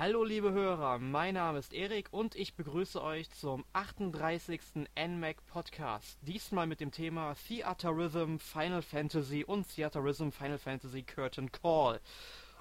[0.00, 4.58] Hallo liebe Hörer, mein Name ist Erik und ich begrüße euch zum 38.
[4.98, 6.16] NMAC Podcast.
[6.22, 12.00] Diesmal mit dem Thema Theaterism, Final Fantasy und Theaterism, Final Fantasy Curtain Call.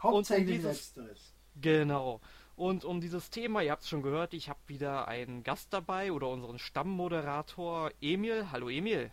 [0.04, 1.34] Hauptsächlich um dieses, letzteres.
[1.62, 2.20] Genau.
[2.58, 6.12] Und um dieses Thema, ihr habt es schon gehört, ich habe wieder einen Gast dabei
[6.12, 8.52] oder unseren Stammmoderator Emil.
[8.52, 9.12] Hallo Emil.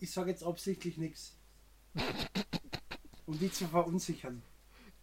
[0.00, 1.36] Ich sage jetzt absichtlich nichts.
[3.26, 4.42] um die zu verunsichern.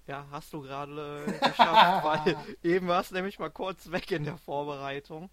[0.08, 4.38] Ja, hast du gerade geschafft, weil eben war es nämlich mal kurz weg in der
[4.38, 5.30] Vorbereitung.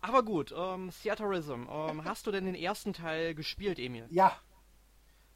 [0.00, 1.66] Aber gut, ähm, Theaterism.
[1.68, 4.06] Ähm, hast du denn den ersten Teil gespielt, Emil?
[4.10, 4.38] Ja.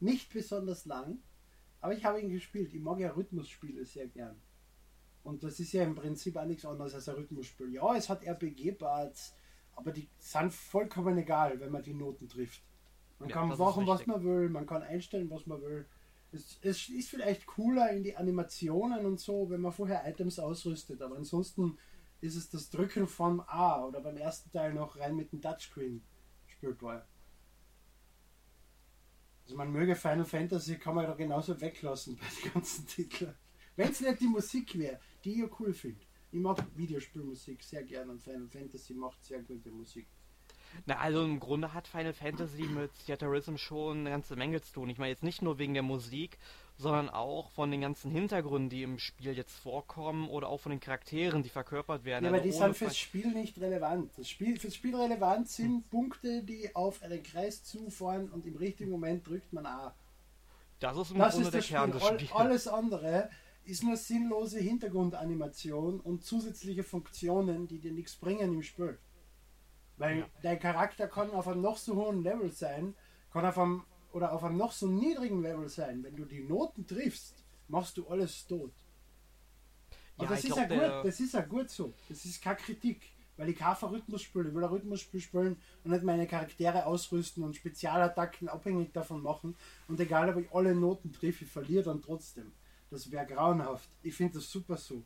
[0.01, 1.19] Nicht besonders lang,
[1.81, 2.73] aber ich habe ihn gespielt.
[2.75, 4.41] Ich mag ja Rhythmusspiele sehr gern.
[5.23, 7.73] Und das ist ja im Prinzip auch nichts anderes als ein Rhythmusspiel.
[7.73, 9.35] Ja, es hat RPG-Parts,
[9.75, 12.63] aber die sind vollkommen egal, wenn man die Noten trifft.
[13.19, 15.87] Man ja, kann machen, was man will, man kann einstellen, was man will.
[16.35, 21.01] Es, es, ist vielleicht cooler in die Animationen und so, wenn man vorher Items ausrüstet,
[21.01, 21.79] aber ansonsten
[22.21, 26.03] ist es das Drücken von A oder beim ersten Teil noch rein mit dem Touchscreen
[26.47, 27.07] spielbar.
[29.45, 33.35] Also man möge Final Fantasy, kann man da genauso weglassen bei den ganzen Titeln.
[33.77, 36.01] Wenn es nicht die Musik wäre, die ja cool finde.
[36.33, 40.09] Ich mag Videospielmusik sehr gern und Final Fantasy macht sehr gute Musik.
[40.87, 44.91] Na, also im Grunde hat Final Fantasy mit Theaterism schon eine ganze Menge zu tun.
[44.91, 46.39] Ich meine jetzt nicht nur wegen der Musik,
[46.77, 50.81] sondern auch von den ganzen Hintergründen, die im Spiel jetzt vorkommen oder auch von den
[50.81, 52.25] Charakteren, die verkörpert werden.
[52.25, 54.11] Ja, aber also die sind fürs Spiel nicht relevant.
[54.17, 55.83] Das Spiel, fürs Spiel relevant sind hm.
[55.85, 59.95] Punkte, die auf einen Kreis zufahren und im richtigen Moment drückt man A.
[60.81, 62.33] Das ist im das Grunde ist der Kern des Spiels.
[62.33, 63.31] Alles andere
[63.65, 68.99] ist nur sinnlose Hintergrundanimation und zusätzliche Funktionen, die dir nichts bringen im Spiel.
[69.97, 70.27] Weil ja.
[70.43, 72.95] dein Charakter kann auf einem noch so hohen Level sein,
[73.33, 76.03] kann auf einem oder auf einem noch so niedrigen Level sein.
[76.03, 78.73] Wenn du die Noten triffst, machst du alles tot.
[80.17, 81.93] Und ja, das, ist glaub, ja gut, das ist ja gut so.
[82.09, 83.15] Das ist keine Kritik.
[83.37, 84.49] Weil ich kein Rhythmus spiele.
[84.49, 89.57] Ich will ein Rhythmusspiel spielen und nicht meine Charaktere ausrüsten und Spezialattacken abhängig davon machen.
[89.89, 92.53] Und egal, ob ich alle Noten treffe, ich verliere dann trotzdem.
[92.91, 93.89] Das wäre grauenhaft.
[94.03, 95.03] Ich finde das super so.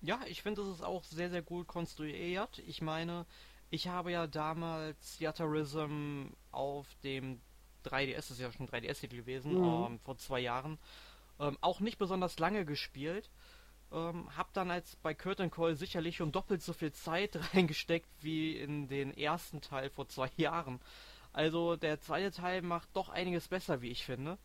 [0.00, 2.58] Ja, ich finde, das ist auch sehr, sehr gut konstruiert.
[2.66, 3.26] Ich meine,
[3.72, 7.40] ich habe ja damals Theaterism auf dem
[7.86, 9.86] 3DS, das ist ja schon 3DS-Titel gewesen, mhm.
[9.86, 10.78] ähm, vor zwei Jahren,
[11.40, 13.30] ähm, auch nicht besonders lange gespielt.
[13.90, 18.58] Ähm, hab dann als bei Curtain Call sicherlich schon doppelt so viel Zeit reingesteckt wie
[18.58, 20.78] in den ersten Teil vor zwei Jahren.
[21.32, 24.36] Also der zweite Teil macht doch einiges besser, wie ich finde.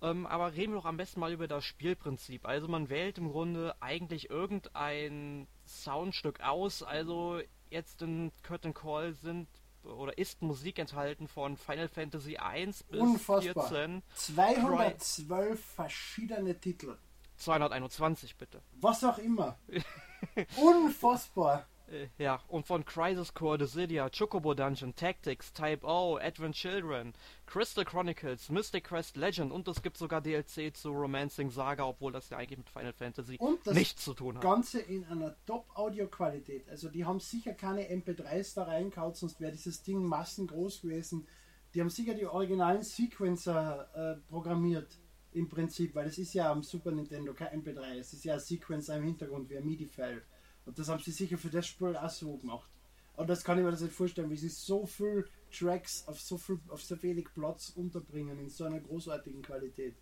[0.00, 2.46] Ähm, aber reden wir doch am besten mal über das Spielprinzip.
[2.46, 6.82] Also man wählt im Grunde eigentlich irgendein Soundstück aus.
[6.82, 9.48] Also jetzt in Curtain Call sind
[9.82, 13.68] oder ist Musik enthalten von Final Fantasy 1 bis Unfassbar.
[13.68, 14.02] 14.
[14.14, 16.96] 212 Cry verschiedene Titel.
[17.36, 18.62] 221 bitte.
[18.80, 19.58] Was auch immer.
[20.56, 21.66] Unfassbar.
[21.88, 27.12] Äh, ja, und von Crisis Core, Dissidia, Chocobo Dungeon, Tactics, Type O, Advent Children,
[27.46, 32.30] Crystal Chronicles, Mystic Quest Legend und es gibt sogar DLC zu Romancing Saga, obwohl das
[32.30, 33.38] ja eigentlich mit Final Fantasy
[33.72, 34.42] nichts zu tun hat.
[34.42, 36.68] Ganze in einer Top-Audio-Qualität.
[36.68, 41.26] Also die haben sicher keine MP3s da reingehauen, sonst wäre dieses Ding massengroß gewesen.
[41.74, 44.98] Die haben sicher die originalen Sequencer äh, programmiert
[45.32, 48.40] im Prinzip, weil es ist ja am Super Nintendo kein MP3, es ist ja ein
[48.40, 50.22] Sequencer im Hintergrund wie ein MIDI-File.
[50.66, 52.68] Und das haben sie sicher für das Spiel auch so gemacht.
[53.16, 56.36] Und das kann ich mir das nicht vorstellen, wie sie so viel Tracks auf so
[56.36, 59.96] viel, auf so wenig Platz unterbringen in so einer großartigen Qualität.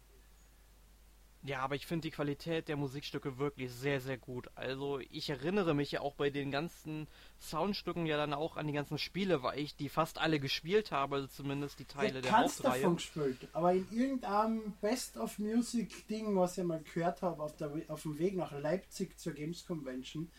[1.47, 4.48] Ja, aber ich finde die Qualität der Musikstücke wirklich sehr, sehr gut.
[4.54, 7.06] Also ich erinnere mich ja auch bei den ganzen
[7.38, 11.16] Soundstücken ja dann auch an die ganzen Spiele, weil ich die fast alle gespielt habe,
[11.16, 12.81] also zumindest die Teile ich der Hauptreihe.
[12.81, 17.55] davon gespielt, aber in irgendeinem Best of Music Ding, was ich mal gehört habe auf,
[17.56, 20.31] der, auf dem Weg nach Leipzig zur Games Convention,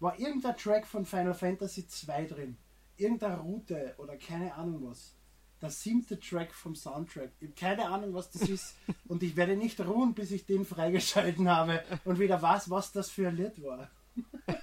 [0.00, 2.56] war irgendein Track von Final Fantasy 2 drin.
[2.96, 5.16] Irgendeine Route oder keine Ahnung was.
[5.60, 7.32] Der siebte Track vom Soundtrack.
[7.40, 8.76] Ich habe keine Ahnung, was das ist.
[9.08, 13.10] und ich werde nicht ruhen, bis ich den freigeschalten habe und wieder weiß, was das
[13.10, 13.90] für ein Lied war.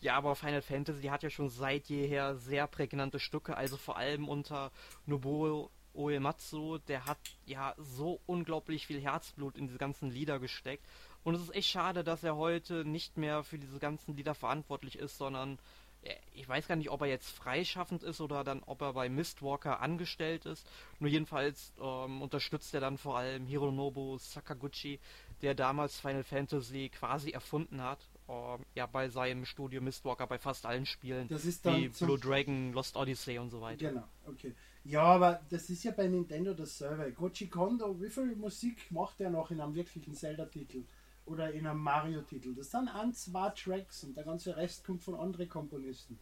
[0.00, 4.28] ja, aber Final Fantasy hat ja schon seit jeher sehr prägnante Stücke, also vor allem
[4.28, 4.72] unter
[5.06, 10.86] Nobuo Uematsu, der hat ja so unglaublich viel Herzblut in diese ganzen Lieder gesteckt
[11.24, 14.98] und es ist echt schade, dass er heute nicht mehr für diese ganzen Lieder verantwortlich
[14.98, 15.58] ist, sondern
[16.02, 19.08] äh, ich weiß gar nicht, ob er jetzt freischaffend ist oder dann, ob er bei
[19.08, 20.66] Mistwalker angestellt ist.
[21.00, 25.00] Nur jedenfalls ähm, unterstützt er dann vor allem Hironobu Sakaguchi,
[25.42, 27.98] der damals Final Fantasy quasi erfunden hat.
[28.28, 31.28] Ähm, ja, bei seinem Studio Mistwalker bei fast allen Spielen.
[31.28, 33.88] Das ist dann wie Blue Dragon, Lost Odyssey und so weiter.
[33.88, 34.54] Genau, okay.
[34.84, 37.10] Ja, aber das ist ja bei Nintendo dasselbe.
[37.12, 40.84] Koji Kondo, wie viel Musik macht er noch in einem wirklichen Zelda-Titel?
[41.26, 42.54] Oder in einem Mario-Titel?
[42.54, 46.18] Das sind ein, zwei Tracks und der ganze Rest kommt von anderen Komponisten.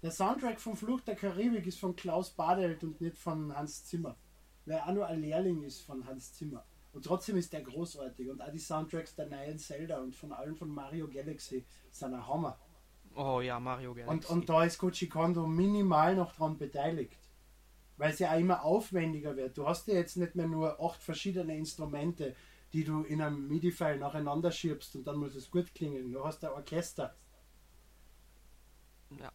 [0.00, 4.16] Der Soundtrack von Flucht der Karibik ist von Klaus Badelt und nicht von Hans Zimmer.
[4.64, 6.64] Wer auch nur ein Lehrling ist von Hans Zimmer.
[6.92, 8.30] Und trotzdem ist der großartig.
[8.30, 12.26] Und auch die Soundtracks der neuen Zelda und von allen von Mario Galaxy sind ein
[12.26, 12.58] Hammer.
[13.14, 14.12] Oh ja, Mario Galaxy.
[14.12, 17.18] Und, und da ist Koji Kondo minimal noch dran beteiligt.
[17.96, 19.58] Weil es ja auch immer aufwendiger wird.
[19.58, 22.36] Du hast ja jetzt nicht mehr nur acht verschiedene Instrumente,
[22.72, 26.12] die du in einem MIDI-File nacheinander schiebst und dann muss es gut klingen.
[26.12, 27.14] Du hast ein Orchester.
[29.18, 29.32] Ja.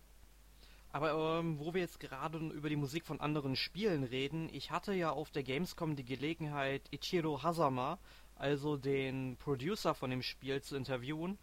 [0.92, 4.94] Aber ähm, wo wir jetzt gerade über die Musik von anderen Spielen reden, ich hatte
[4.94, 7.98] ja auf der Gamescom die Gelegenheit, Ichiro Hazama,
[8.36, 11.40] also den Producer von dem Spiel, zu interviewen.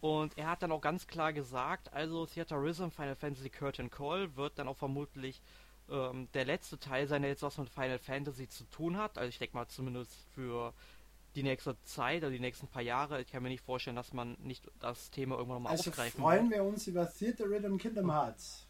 [0.00, 4.58] Und er hat dann auch ganz klar gesagt, also Theaterism Final Fantasy Curtain Call wird
[4.58, 5.42] dann auch vermutlich
[5.90, 9.18] ähm, der letzte Teil sein, der jetzt was mit Final Fantasy zu tun hat.
[9.18, 10.72] Also ich denke mal zumindest für
[11.34, 13.20] die nächste Zeit oder die nächsten paar Jahre.
[13.20, 16.50] Ich kann mir nicht vorstellen, dass man nicht das Thema irgendwann nochmal also aufgreifen freuen
[16.50, 18.66] wir uns über Theater Rhythm Kingdom Hearts.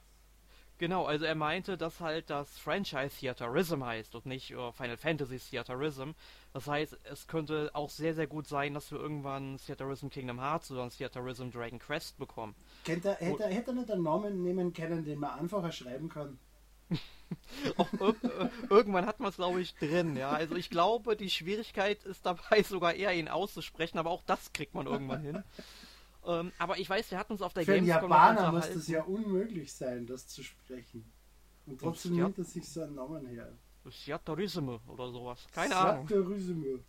[0.78, 5.38] Genau, also er meinte, dass halt das Franchise Theaterism heißt und nicht uh, Final Fantasy
[5.38, 6.10] Theaterism.
[6.52, 10.72] Das heißt, es könnte auch sehr, sehr gut sein, dass wir irgendwann Theaterism Kingdom Hearts
[10.72, 12.56] oder Theaterism Dragon Quest bekommen.
[12.84, 16.38] Kennt er, hätte, hätte er nicht einen Namen nehmen können, den man einfacher schreiben kann?
[17.78, 20.30] Ir irgendwann hat man es, glaube ich, drin, ja.
[20.30, 24.74] Also ich glaube, die Schwierigkeit ist dabei sogar eher ihn auszusprechen, aber auch das kriegt
[24.74, 25.44] man irgendwann hin.
[26.26, 28.88] Ähm, aber ich weiß, wir hatten uns auf der Für Gamescom einen Japaner muss das
[28.88, 31.10] ja unmöglich sein, das zu sprechen.
[31.66, 33.52] Und trotzdem nimmt er sich so einen Namen her.
[33.90, 35.46] Siatarisme oder sowas.
[35.52, 36.08] Keine Ahnung.
[36.08, 36.80] Siatarisme.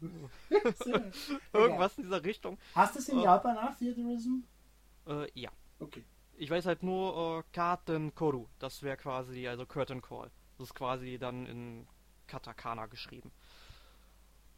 [1.54, 2.58] Irgendwas in dieser Richtung.
[2.74, 4.44] Hast du es in äh, Japan auch, Theaterism?
[5.08, 5.50] Äh, ja.
[5.80, 6.04] Okay.
[6.38, 8.48] Ich weiß halt nur äh, Katen Koru.
[8.60, 10.32] Das wäre quasi, also Curtain Call.
[10.58, 11.88] Das ist quasi dann in
[12.28, 13.32] Katakana geschrieben.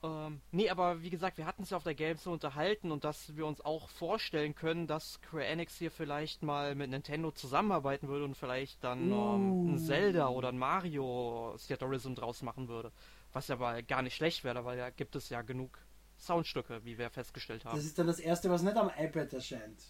[0.04, 3.04] Ähm, nee, aber wie gesagt, wir hatten es ja auf der Games so unterhalten und
[3.04, 8.08] dass wir uns auch vorstellen können, dass Square Enix hier vielleicht mal mit Nintendo zusammenarbeiten
[8.08, 9.36] würde und vielleicht dann uh.
[9.36, 12.92] ähm, ein Zelda oder ein Mario Theaterism draus machen würde.
[13.34, 15.80] Was ja aber gar nicht schlecht wäre, weil da gibt es ja genug
[16.20, 17.76] Soundstücke, wie wir festgestellt haben.
[17.76, 19.84] Das ist dann das erste, was nicht am iPad erscheint.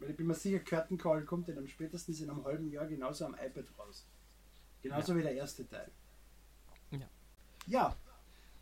[0.00, 3.26] Weil ich bin mir sicher, Curtain Call kommt dann spätestens in einem halben Jahr genauso
[3.26, 4.06] am iPad raus.
[4.82, 5.18] Genauso ja.
[5.18, 5.90] wie der erste Teil.
[6.90, 7.08] Ja.
[7.66, 7.96] Ja.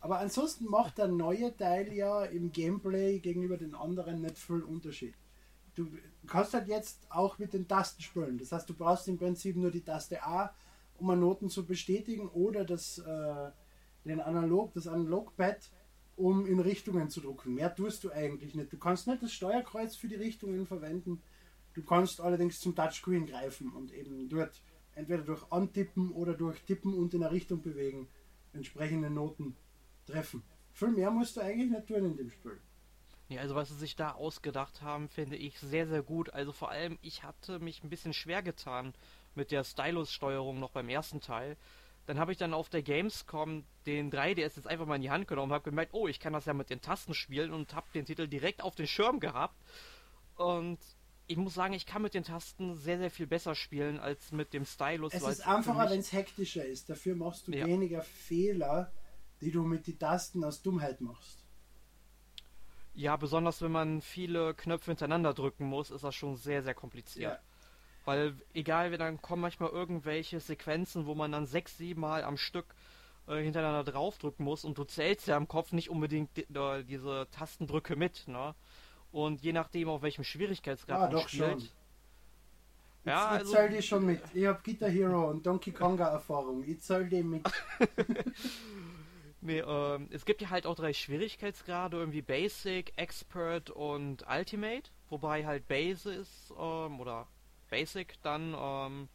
[0.01, 5.15] Aber ansonsten macht der neue Teil ja im Gameplay gegenüber den anderen nicht viel Unterschied.
[5.75, 5.89] Du
[6.27, 8.39] kannst halt jetzt auch mit den Tasten spielen.
[8.39, 10.55] Das heißt, du brauchst im Prinzip nur die Taste A,
[10.99, 13.51] um eine Noten zu bestätigen, oder das, äh,
[14.05, 15.71] den Analog, das Analogpad,
[16.17, 17.55] um in Richtungen zu drucken.
[17.55, 18.73] Mehr tust du eigentlich nicht.
[18.73, 21.23] Du kannst nicht das Steuerkreuz für die Richtungen verwenden.
[21.79, 24.61] Du kannst allerdings zum Touchscreen greifen und eben dort
[24.97, 28.09] entweder durch Antippen oder durch Tippen und in eine Richtung bewegen
[28.53, 29.55] entsprechende Noten
[30.05, 30.43] treffen.
[30.73, 32.61] Viel mehr musst du eigentlich nicht tun in dem Spiel.
[33.29, 36.31] Ja, also was sie sich da ausgedacht haben, finde ich sehr, sehr gut.
[36.31, 38.93] Also vor allem, ich hatte mich ein bisschen schwer getan
[39.37, 41.57] mit der Stylus-Steuerung noch beim ersten Teil.
[42.07, 45.29] Dann habe ich dann auf der Gamescom den 3DS jetzt einfach mal in die Hand
[45.29, 47.87] genommen und habe gemerkt, oh, ich kann das ja mit den Tasten spielen und habe
[47.95, 49.55] den Titel direkt auf den Schirm gehabt.
[50.35, 50.79] Und
[51.29, 54.55] ich muss sagen, ich kann mit den Tasten sehr, sehr viel besser spielen als mit
[54.55, 55.13] dem Stylus.
[55.13, 56.89] Es ist einfacher, wenn es hektischer ist.
[56.89, 57.67] Dafür machst du ja.
[57.67, 58.91] weniger Fehler,
[59.43, 61.45] die du mit den Tasten aus Dummheit machst.
[62.95, 67.35] Ja, besonders wenn man viele Knöpfe hintereinander drücken muss, ist das schon sehr, sehr kompliziert.
[67.35, 67.39] Ja.
[68.07, 72.75] Weil egal, dann kommen manchmal irgendwelche Sequenzen, wo man dann sechs, sieben Mal am Stück
[73.27, 77.29] äh, hintereinander draufdrücken muss und du zählst ja im Kopf nicht unbedingt die, die, diese
[77.31, 78.55] Tastendrücke mit, ne?
[79.11, 81.61] Und je nachdem, auf welchem Schwierigkeitsgrad ah, man spielt.
[81.61, 81.69] Schon.
[83.05, 84.21] Ja, ich, also, die schon mit.
[84.35, 86.63] Ich habe Guitar Hero und Donkey Konga Erfahrung.
[86.67, 87.43] Ich zahl die mit.
[89.41, 94.91] nee, ähm, es gibt ja halt auch drei Schwierigkeitsgrade, irgendwie Basic, Expert und Ultimate.
[95.09, 97.27] Wobei halt Basis ähm, oder
[97.71, 99.09] Basic dann ähm,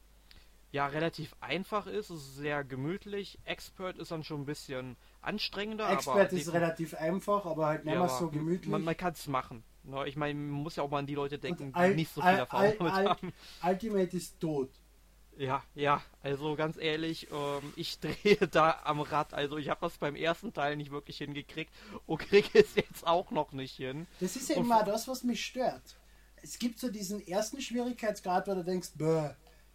[0.72, 3.38] ja relativ einfach ist, es ist sehr gemütlich.
[3.46, 5.92] Expert ist dann schon ein bisschen anstrengender.
[5.92, 8.72] Expert ist relativ einfach, aber halt nicht ja, so gemütlich.
[8.72, 9.64] Man, man kann es machen.
[9.84, 10.08] Ne?
[10.08, 12.22] Ich meine, man muss ja auch mal an die Leute denken, die Al nicht so
[12.22, 13.34] viel Erfahrung Al Al haben.
[13.64, 14.70] Ultimate ist tot.
[15.36, 19.34] Ja, ja, also ganz ehrlich, ähm, ich drehe da am Rad.
[19.34, 21.74] Also ich habe das beim ersten Teil nicht wirklich hingekriegt
[22.06, 24.06] und kriege es jetzt auch noch nicht hin.
[24.20, 25.98] Das ist ja und immer das, was mich stört
[26.44, 29.30] es gibt so diesen ersten Schwierigkeitsgrad, wo du denkst, bäh,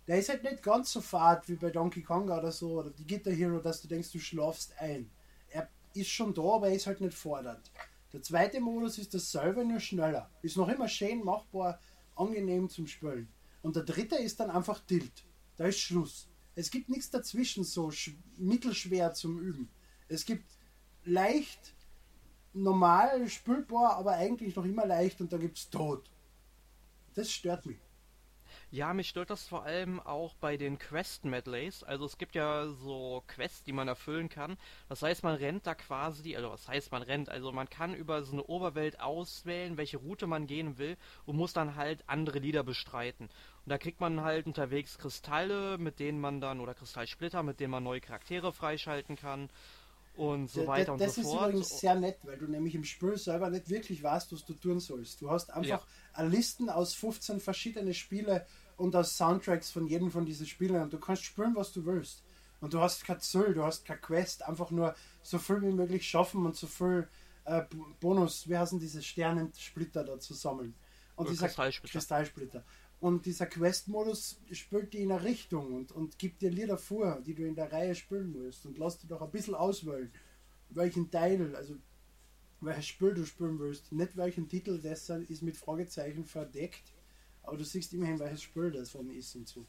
[0.07, 3.07] der ist halt nicht ganz so fad wie bei Donkey Kong oder so, oder die
[3.07, 5.11] Guitar Hero, dass du denkst, du schlafst ein.
[5.51, 7.71] Er ist schon da, aber er ist halt nicht fordernd.
[8.19, 10.29] Der zweite Modus ist dasselbe, nur schneller.
[10.43, 11.79] Ist noch immer schön machbar,
[12.17, 13.29] angenehm zum Spielen.
[13.63, 15.25] Und der dritte ist dann einfach Tilt.
[15.57, 16.29] Da ist Schluss.
[16.57, 17.93] Es gibt nichts dazwischen so
[18.37, 19.71] mittelschwer zum Üben.
[20.09, 20.51] Es gibt
[21.05, 21.77] leicht,
[22.53, 26.11] normal, spülbar, aber eigentlich noch immer leicht und da gibt es Tod.
[27.15, 27.79] Das stört mich.
[28.71, 31.85] Ja, mich stört das vor allem auch bei den Quest-Medleys.
[31.85, 34.59] Also es gibt ja so Quests, die man erfüllen kann.
[34.91, 37.31] Das heißt, man rennt da quasi, also was heißt man rennt?
[37.31, 41.55] Also man kann über so eine Oberwelt auswählen, welche Route man gehen will und muss
[41.55, 43.31] dann halt andere Lieder bestreiten.
[43.65, 47.71] Und da kriegt man halt unterwegs Kristalle, mit denen man dann, oder Kristallsplitter, mit denen
[47.71, 49.49] man neue Charaktere freischalten kann
[50.19, 51.41] und so weiter das, und so fort.
[51.43, 54.45] Das ist übrigens sehr nett, weil du nämlich im Spiel selber nicht wirklich weißt, was
[54.45, 55.21] du tun sollst.
[55.21, 56.23] Du hast einfach ja.
[56.25, 58.45] Listen aus 15 verschiedene Spiele
[58.77, 62.25] und aus Soundtracks von jedem von diesen Spielen und du kannst spielen, was du willst.
[62.61, 66.09] Und du hast kein Zoll, du hast keine Quest, einfach nur so viel wie möglich
[66.09, 67.09] schaffen und so viel
[67.45, 67.63] äh,
[68.01, 70.75] Bonus, wie heißen diese Sternensplitter da zu sammeln.
[71.15, 71.93] Und, und dieser Kristallsplitter.
[71.93, 72.65] Kristallsplitter.
[73.01, 77.35] Und dieser Quest-Modus spielt die in eine Richtung und, und gibt dir Lieder vor, die
[77.35, 78.67] du in der Reihe spielen musst.
[78.67, 80.13] Und lass dir doch ein bisschen auswählen,
[80.71, 81.77] welchen Teil, also
[82.61, 83.93] welches Spiel du spielen willst.
[83.93, 86.93] Nicht welchen Titel, das ist mit Fragezeichen verdeckt,
[87.43, 89.65] aber du siehst immerhin, welches Spiel das von ist und so.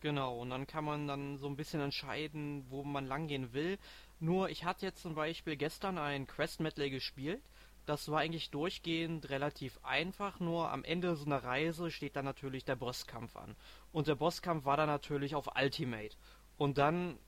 [0.00, 3.78] Genau, und dann kann man dann so ein bisschen entscheiden, wo man langgehen will.
[4.20, 7.42] Nur, ich hatte jetzt zum Beispiel gestern ein Quest Medley gespielt
[7.88, 12.64] das war eigentlich durchgehend relativ einfach, nur am Ende so einer Reise steht dann natürlich
[12.64, 13.56] der Bosskampf an.
[13.92, 16.14] Und der Bosskampf war dann natürlich auf Ultimate.
[16.58, 17.18] Und dann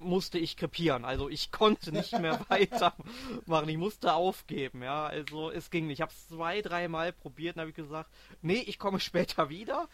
[0.00, 5.70] musste ich krepieren, also ich konnte nicht mehr weitermachen, ich musste aufgeben, ja, also es
[5.70, 5.98] ging nicht.
[5.98, 9.88] Ich habe es zwei, dreimal probiert und habe ich gesagt, nee, ich komme später wieder.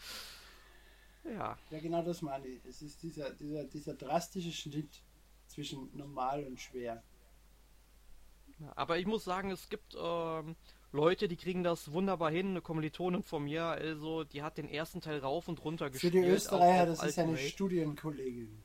[1.23, 1.57] Ja.
[1.69, 2.65] Ja, genau das meine ich.
[2.65, 4.89] Es ist dieser, dieser, dieser drastische Schnitt
[5.45, 7.03] zwischen normal und schwer.
[8.75, 10.55] Aber ich muss sagen, es gibt ähm,
[10.91, 12.49] Leute, die kriegen das wunderbar hin.
[12.49, 16.13] Eine Kommilitonin von mir, also, die hat den ersten Teil rauf und runter gespielt.
[16.13, 18.57] Für die Österreicher, das ist eine Studienkollegin.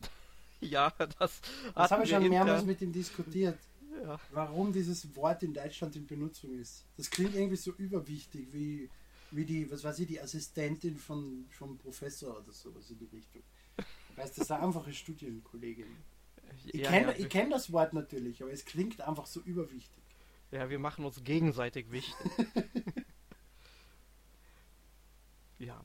[0.60, 1.40] ja, das.
[1.74, 3.58] Das habe ich schon mehrmals mit ihm diskutiert.
[4.02, 4.18] Ja.
[4.32, 6.84] Warum dieses Wort in Deutschland in Benutzung ist.
[6.96, 8.90] Das klingt irgendwie so überwichtig wie,
[9.30, 13.42] wie die, was weiß ich, die Assistentin von, vom Professor oder sowas in die Richtung.
[14.16, 15.96] Weißt du, das ist eine einfache Studienkollegin.
[16.66, 20.02] Ich ja, kenne ja, kenn das Wort natürlich, aber es klingt einfach so überwichtig.
[20.50, 22.14] Ja, wir machen uns gegenseitig wichtig.
[25.58, 25.80] ja.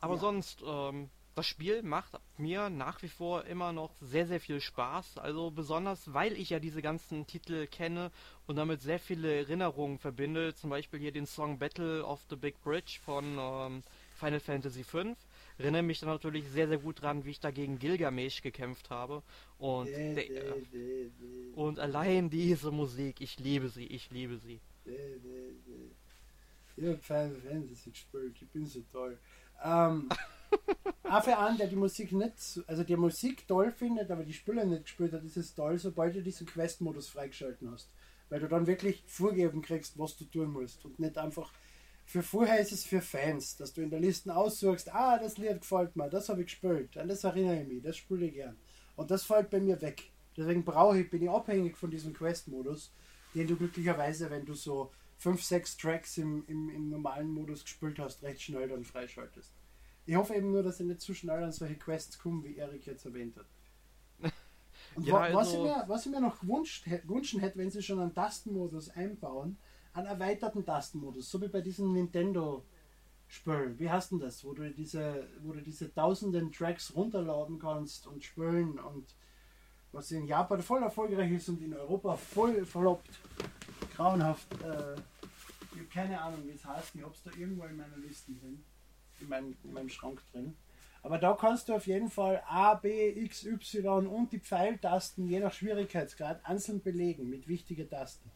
[0.00, 0.20] Aber ja.
[0.20, 5.18] sonst, ähm, das Spiel macht mir nach wie vor immer noch sehr, sehr viel Spaß.
[5.18, 8.10] Also besonders, weil ich ja diese ganzen Titel kenne
[8.48, 10.54] und damit sehr viele Erinnerungen verbinde.
[10.56, 13.82] Zum Beispiel hier den Song Battle of the Big Bridge von ähm,
[14.16, 15.14] Final Fantasy V
[15.58, 19.22] erinnere mich dann natürlich sehr, sehr gut dran, wie ich da gegen Gilgamesh gekämpft habe.
[19.58, 21.10] Und, äh,
[21.54, 24.60] und allein diese Musik, ich liebe sie, ich liebe sie.
[26.76, 29.18] Ich habe Final Fantasy gespielt, ich bin so toll.
[29.64, 30.08] Ähm,
[31.02, 34.64] auch für einen, der die Musik nicht, also die Musik toll findet, aber die Spiele
[34.64, 37.88] nicht gespielt hat, ist es toll, sobald du diesen Quest-Modus freigeschalten hast.
[38.28, 41.52] Weil du dann wirklich vorgeben kriegst, was du tun musst und nicht einfach
[42.08, 45.60] für vorher ist es für Fans, dass du in der Liste aussuchst, ah, das Lied
[45.60, 48.56] gefällt mir, das habe ich gespielt, an das erinnere ich mich, das spiele ich gern.
[48.96, 50.10] Und das fällt bei mir weg.
[50.34, 52.94] Deswegen brauche ich, bin ich abhängig von diesem Quest-Modus,
[53.34, 57.98] den du glücklicherweise, wenn du so 5, 6 Tracks im, im, im normalen Modus gespielt
[57.98, 59.52] hast, recht schnell dann freischaltest.
[60.06, 62.86] Ich hoffe eben nur, dass ich nicht zu schnell an solche Quests komme, wie Erik
[62.86, 63.46] jetzt erwähnt hat.
[64.94, 67.82] Und ja, also was, ich mir, was ich mir noch gewünscht, gewünschen hätte, wenn sie
[67.82, 69.58] schon einen Tastenmodus einbauen,
[69.98, 72.64] einen erweiterten Tastenmodus, so wie bei diesem Nintendo
[73.26, 73.74] Spiel.
[73.78, 74.42] Wie heißt denn das?
[74.44, 79.14] Wo du diese, wo du diese tausenden Tracks runterladen kannst und spielen und
[79.92, 83.10] was in Japan voll erfolgreich ist und in Europa voll verlobt.
[83.94, 84.50] Grauenhaft.
[84.62, 84.94] Äh,
[85.72, 86.94] ich habe keine Ahnung, wie es heißt.
[86.94, 88.64] Ich habe es da irgendwo in meiner Liste drin.
[89.20, 90.56] In, mein, in meinem Schrank drin.
[91.02, 95.40] Aber da kannst du auf jeden Fall A, B, X, Y und die Pfeiltasten je
[95.40, 98.30] nach Schwierigkeitsgrad einzeln belegen mit wichtigen Tasten.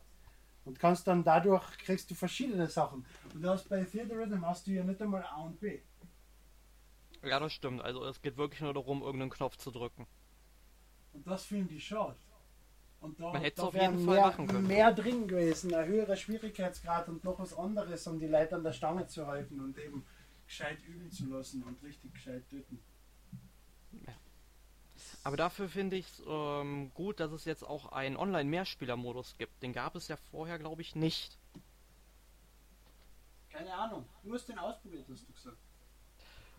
[0.64, 3.04] Und kannst dann dadurch, kriegst du verschiedene Sachen.
[3.34, 5.80] Und du hast bei Theater Rhythm hast du ja nicht einmal A und B.
[7.22, 7.82] Ja, das stimmt.
[7.82, 10.06] Also es geht wirklich nur darum, irgendeinen Knopf zu drücken.
[11.12, 12.16] Und das finde ich schade.
[13.00, 14.66] Und da, Man hätte da auf jeden Fall mehr, machen können.
[14.66, 18.72] mehr drin gewesen, ein höherer Schwierigkeitsgrad und noch was anderes, um die Leute an der
[18.72, 20.04] Stange zu halten und eben
[20.46, 22.78] gescheit üben zu lassen und richtig gescheit töten.
[24.06, 24.12] Ja.
[25.24, 29.62] Aber dafür finde ich es ähm, gut, dass es jetzt auch einen Online-Mehrspieler-Modus gibt.
[29.62, 31.38] Den gab es ja vorher, glaube ich, nicht.
[33.50, 34.08] Keine Ahnung.
[34.22, 35.56] Du hast den ausprobiert, hast du gesagt.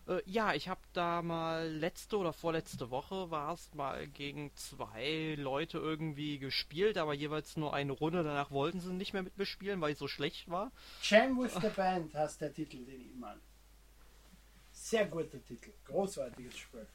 [0.06, 5.34] Äh, ja, ich habe da mal letzte oder vorletzte Woche war es mal gegen zwei
[5.38, 8.22] Leute irgendwie gespielt, aber jeweils nur eine Runde.
[8.22, 10.72] Danach wollten sie nicht mehr mit mir spielen, weil ich so schlecht war.
[11.02, 13.40] Jam with the Band heißt der Titel, den ich meine.
[14.72, 15.72] sehr guter Titel.
[15.86, 16.86] Großartiges Spiel.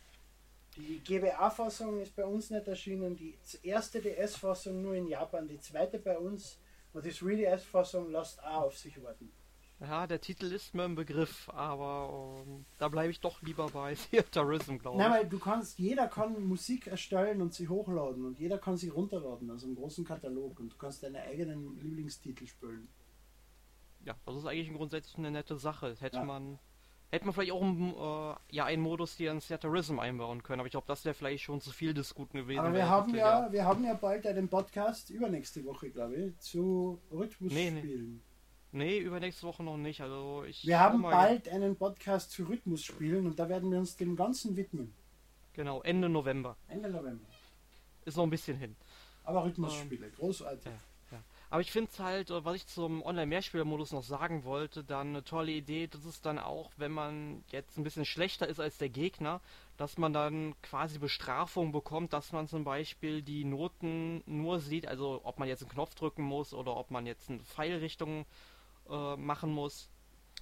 [0.77, 3.15] Die GBA-Fassung ist bei uns nicht erschienen.
[3.15, 5.47] Die erste DS-Fassung nur in Japan.
[5.47, 6.59] Die zweite bei uns.
[6.93, 9.31] Und die 3DS-Fassung lässt auch auf sich warten.
[9.79, 13.95] Ja, der Titel ist mir ein Begriff, aber um, da bleibe ich doch lieber bei
[14.11, 15.07] Theaterism, glaube ich.
[15.07, 18.89] Nein, weil du kannst, jeder kann Musik erstellen und sie hochladen und jeder kann sie
[18.89, 22.89] runterladen, also einen großen Katalog und du kannst deine eigenen Lieblingstitel spielen.
[24.03, 25.95] Ja, das ist eigentlich grundsätzlich eine nette Sache.
[25.99, 26.23] Hätte ja.
[26.25, 26.59] man
[27.09, 30.67] hätte man vielleicht auch einen, äh, ja, einen Modus hier in Theaterism einbauen können, aber
[30.67, 32.59] ich glaube, das wäre vielleicht schon zu viel des Guten gewesen.
[32.59, 36.39] Aber wir haben ja, ja, wir haben ja bald einen Podcast übernächste Woche, glaube ich,
[36.39, 37.75] zu Rhythmusspielen.
[37.75, 38.19] Nee, nee.
[38.71, 40.01] Nee, übernächste Woche noch nicht.
[40.01, 41.53] Also ich wir haben bald ja.
[41.53, 44.93] einen Podcast zu Rhythmusspielen und da werden wir uns dem Ganzen widmen.
[45.53, 46.55] Genau, Ende November.
[46.67, 47.25] Ende November.
[48.05, 48.75] Ist noch ein bisschen hin.
[49.23, 50.65] Aber Rhythmusspiele, ähm, großartig.
[50.65, 50.79] Ja.
[51.51, 55.23] Aber ich finde es halt, äh, was ich zum Online-Mehrspieler-Modus noch sagen wollte, dann eine
[55.23, 58.89] tolle Idee, das ist dann auch, wenn man jetzt ein bisschen schlechter ist als der
[58.89, 59.41] Gegner,
[59.77, 65.21] dass man dann quasi Bestrafung bekommt, dass man zum Beispiel die Noten nur sieht, also
[65.23, 68.25] ob man jetzt einen Knopf drücken muss oder ob man jetzt eine Pfeilrichtung
[68.89, 69.89] äh, machen muss,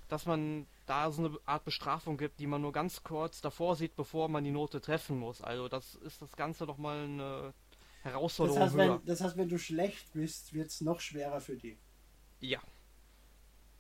[0.10, 3.96] dass man da so eine Art Bestrafung gibt, die man nur ganz kurz davor sieht,
[3.96, 5.42] bevor man die Note treffen muss.
[5.42, 7.54] Also das ist das Ganze doch mal eine
[8.08, 8.60] Herausforderung.
[8.60, 11.78] Das heißt, wenn, das heißt, wenn du schlecht bist, wird es noch schwerer für dich.
[12.40, 12.60] Ja.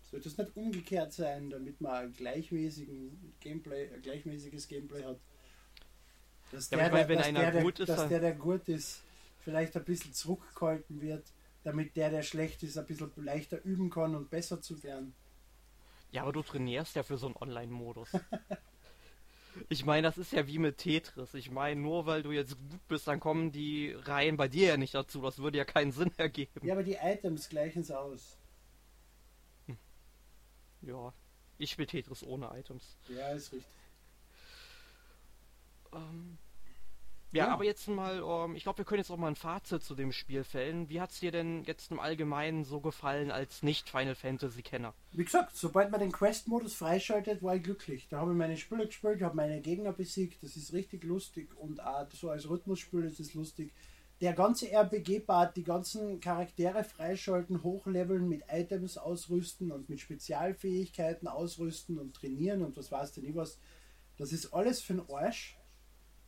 [0.10, 5.20] Sollte es nicht umgekehrt sein, damit man ein, gleichmäßigen Gameplay, ein gleichmäßiges Gameplay hat?
[6.52, 9.02] Dass ja, der, der, wenn dass einer der, gut ist, dass der, der gut ist,
[9.40, 11.26] vielleicht ein bisschen zurückgehalten wird
[11.68, 15.14] damit der, der schlecht ist, ein bisschen leichter üben kann und besser zu werden.
[16.12, 18.10] Ja, aber du trainierst ja für so einen Online-Modus.
[19.70, 21.34] ich meine, das ist ja wie mit Tetris.
[21.34, 24.78] Ich meine, nur weil du jetzt gut bist, dann kommen die Reihen bei dir ja
[24.78, 25.22] nicht dazu.
[25.22, 26.66] Das würde ja keinen Sinn ergeben.
[26.66, 28.38] Ja, aber die Items gleichen es aus.
[29.68, 29.78] Hm.
[30.82, 31.14] Ja,
[31.58, 32.98] ich spiele Tetris ohne Items.
[33.10, 33.72] Ja, ist richtig.
[35.94, 36.38] Ähm,
[37.32, 39.36] ja, ja, aber jetzt mal, um, ähm, ich glaube, wir können jetzt auch mal ein
[39.36, 40.90] Fazit zu dem Spiel fällen.
[40.90, 44.94] Wie hat es dir denn jetzt im Allgemeinen so gefallen als Nicht-Final Fantasy-Kenner?
[45.12, 48.08] Wie gesagt, sobald man den Quest-Modus freischaltet, war ich glücklich.
[48.10, 51.84] Da habe ich meine Spiele gespielt, habe meine Gegner besiegt, das ist richtig lustig und
[51.84, 53.74] auch so als Rhythmusspiel ist es lustig.
[54.22, 62.00] Der ganze RPG-Part, die ganzen Charaktere freischalten, hochleveln, mit Items ausrüsten und mit Spezialfähigkeiten ausrüsten
[62.00, 63.60] und trainieren und was weiß denn ich was,
[64.18, 65.58] das ist alles für den Arsch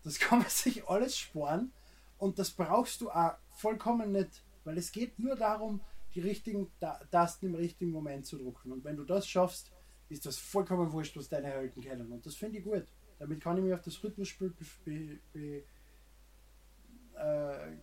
[0.04, 1.72] das kann man sich alles sparen
[2.18, 5.82] und das brauchst du auch vollkommen nicht, weil es geht nur darum,
[6.16, 6.72] die richtigen
[7.12, 8.72] Tasten im richtigen Moment zu drucken.
[8.72, 9.72] Und wenn du das schaffst,
[10.10, 12.12] ist das vollkommen wurscht, was deine Helden kennen.
[12.12, 12.86] Und das finde ich gut.
[13.20, 15.62] Damit kann ich mich auf das Rhythmusspiel äh,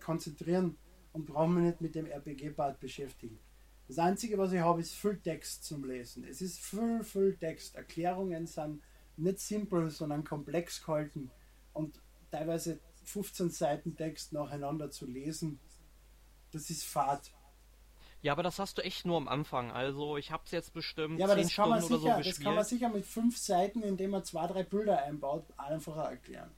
[0.03, 0.77] konzentrieren
[1.13, 3.39] und brauche mich nicht mit dem RPG-Part beschäftigen.
[3.87, 6.25] Das Einzige, was ich habe, ist Fülltext zum Lesen.
[6.25, 7.75] Es ist viel, viel Text.
[7.75, 8.81] Erklärungen sind
[9.15, 11.31] nicht simpel, sondern komplex gehalten.
[11.71, 15.59] Und teilweise 15 Seiten Text nacheinander zu lesen,
[16.51, 17.31] das ist Fahrt.
[18.21, 19.71] Ja, aber das hast du echt nur am Anfang.
[19.71, 22.29] Also ich habe es jetzt bestimmt ja, aber 10 das Stunden sicher, oder so.
[22.29, 26.51] Das kann man sicher mit fünf Seiten, indem man zwei, drei Bilder einbaut, einfacher erklären.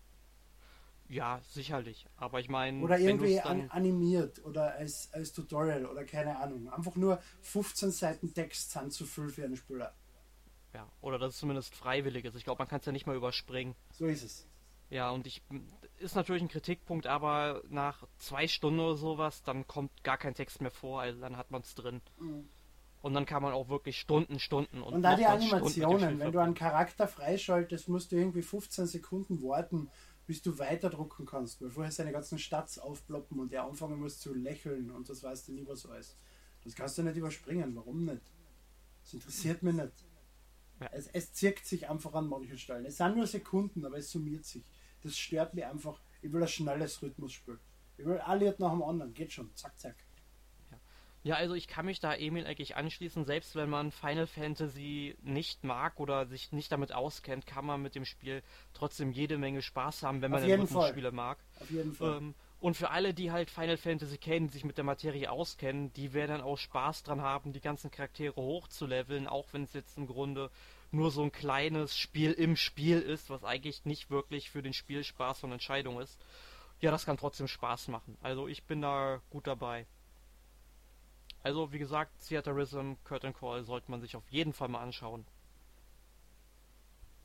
[1.10, 2.06] Ja, sicherlich.
[2.18, 2.82] Aber ich meine.
[2.84, 6.72] Oder irgendwie an, animiert oder als, als Tutorial oder keine Ahnung.
[6.72, 9.94] Einfach nur 15 Seiten Text sind zu viel für einen Spieler.
[10.74, 12.36] Ja, oder das ist zumindest freiwillig ist.
[12.36, 13.76] Ich glaube, man kann es ja nicht mal überspringen.
[13.92, 14.48] So ist es.
[14.90, 15.42] Ja, und ich
[16.00, 20.62] ist natürlich ein Kritikpunkt, aber nach zwei Stunden oder sowas, dann kommt gar kein Text
[20.62, 22.02] mehr vor, also dann hat man es drin.
[22.20, 22.50] Mhm.
[23.02, 24.94] Und dann kann man auch wirklich Stunden, Stunden und.
[24.94, 29.90] Und da die Animationen, wenn du einen Charakter freischaltest, musst du irgendwie 15 Sekunden warten,
[30.28, 34.34] bis du weiterdrucken kannst, weil vorher seine ganzen Stats aufploppen und er anfangen muss zu
[34.34, 36.16] lächeln und das weißt du nie, was alles.
[36.64, 38.22] Das kannst du nicht überspringen, warum nicht?
[39.04, 39.94] Das interessiert mich nicht.
[40.82, 40.90] Ja.
[40.92, 42.86] Es, es zirkt sich einfach an manchen Stellen.
[42.86, 44.64] Es sind nur Sekunden, aber es summiert sich.
[45.02, 46.00] Das stört mich einfach.
[46.22, 47.60] Ich will ein schnelles Rhythmusspiel.
[47.98, 49.14] Ich will alle nach dem anderen.
[49.14, 49.54] Geht schon.
[49.56, 49.96] Zack, zack.
[51.24, 55.66] Ja, also ich kann mich da Emil eigentlich anschließen, selbst wenn man Final Fantasy nicht
[55.66, 58.42] mag oder sich nicht damit auskennt, kann man mit dem Spiel
[58.74, 61.38] trotzdem jede Menge Spaß haben, wenn man den Rhythmusspiele mag.
[61.60, 62.18] Auf jeden Fall.
[62.18, 66.14] Ähm, und für alle, die halt Final Fantasy kennen, sich mit der Materie auskennen, die
[66.14, 70.08] werden dann auch Spaß dran haben, die ganzen Charaktere hochzuleveln, auch wenn es jetzt im
[70.08, 70.50] Grunde
[70.92, 75.40] nur so ein kleines Spiel im Spiel ist, was eigentlich nicht wirklich für den Spielspaß
[75.40, 76.20] von Entscheidung ist.
[76.82, 78.18] Ja, das kann trotzdem Spaß machen.
[78.22, 79.86] Also ich bin da gut dabei.
[81.44, 85.26] Also wie gesagt, Theaterism, Curtain Call sollte man sich auf jeden Fall mal anschauen.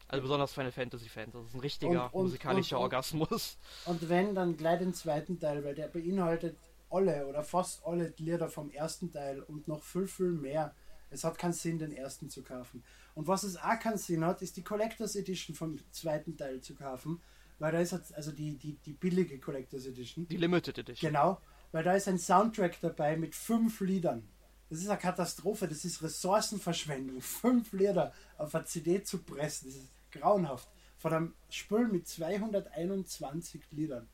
[0.07, 3.57] Also besonders Final Fantasy Fans, das ist ein richtiger und, und, musikalischer und, Orgasmus.
[3.87, 6.57] Und wenn, dann gleich den zweiten Teil, weil der beinhaltet
[6.91, 10.75] alle oder fast alle Lieder vom ersten Teil und noch viel, viel mehr.
[11.15, 12.83] Es hat keinen Sinn, den ersten zu kaufen.
[13.15, 16.75] Und was es auch keinen Sinn hat, ist die Collectors Edition vom zweiten Teil zu
[16.75, 17.23] kaufen,
[17.59, 20.27] weil da ist also die, die, die billige Collectors Edition.
[20.29, 21.11] Die Limited Edition.
[21.11, 21.41] Genau,
[21.73, 24.29] weil da ist ein Soundtrack dabei mit fünf Liedern.
[24.71, 27.21] Das ist eine Katastrophe, das ist Ressourcenverschwendung.
[27.23, 30.69] Fünf Lieder auf eine CD zu pressen, das ist grauenhaft.
[30.99, 34.09] Von einem Spiel mit 221 Liedern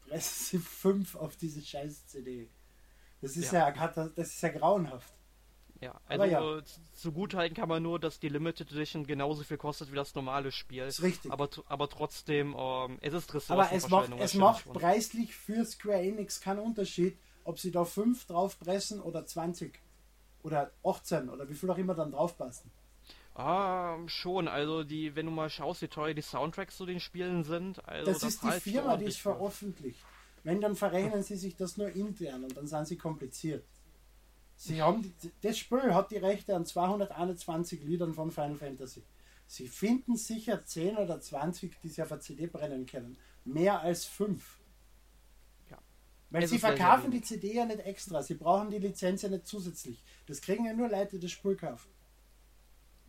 [0.00, 2.48] pressen sie fünf auf diese scheiß CD.
[3.20, 5.12] Das ist ja, ja das ist ja grauenhaft.
[5.80, 6.62] Ja, also ja.
[6.92, 10.84] zugutehalten kann man nur, dass die Limited Edition genauso viel kostet wie das normale Spiel.
[10.84, 11.32] Das ist richtig.
[11.32, 16.40] Aber, aber trotzdem, ähm, es ist Aber es macht, es macht preislich für Square Enix
[16.40, 19.80] keinen Unterschied, ob sie da 5 draufpressen oder 20
[20.42, 22.70] oder 18 oder wie viel auch immer dann draufpassen.
[23.34, 24.48] Ah, schon.
[24.48, 27.86] Also die, wenn du mal schaust, wie teuer die Soundtracks zu den Spielen sind.
[27.88, 30.04] Also das, das ist die Firma, die es veröffentlicht.
[30.42, 33.64] Wenn, dann verrechnen sie sich das nur intern und dann sind sie kompliziert.
[34.62, 39.02] Sie haben das Spiel hat die Rechte an 221 Liedern von Final Fantasy.
[39.46, 43.16] Sie finden sicher 10 oder 20, die sie auf der CD brennen können.
[43.46, 44.58] Mehr als 5.
[45.70, 45.78] Ja.
[46.28, 48.22] Weil es sie verkaufen die CD ja nicht extra.
[48.22, 50.04] Sie brauchen die Lizenz ja nicht zusätzlich.
[50.26, 51.90] Das kriegen ja nur Leute, die das Spiel kaufen.